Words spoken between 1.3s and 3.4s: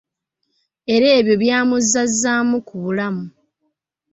byamuzzazzaamu ku bulamu.